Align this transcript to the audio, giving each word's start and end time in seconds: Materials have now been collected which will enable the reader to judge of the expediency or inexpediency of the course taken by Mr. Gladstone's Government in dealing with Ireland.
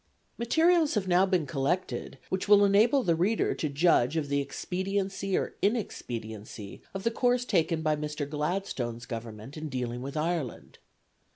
Materials 0.35 0.95
have 0.95 1.07
now 1.07 1.27
been 1.27 1.45
collected 1.45 2.17
which 2.29 2.47
will 2.47 2.65
enable 2.65 3.03
the 3.03 3.13
reader 3.13 3.53
to 3.53 3.69
judge 3.69 4.17
of 4.17 4.29
the 4.29 4.41
expediency 4.41 5.37
or 5.37 5.53
inexpediency 5.61 6.81
of 6.95 7.03
the 7.03 7.11
course 7.11 7.45
taken 7.45 7.83
by 7.83 7.95
Mr. 7.95 8.27
Gladstone's 8.27 9.05
Government 9.05 9.57
in 9.57 9.69
dealing 9.69 10.01
with 10.01 10.17
Ireland. 10.17 10.79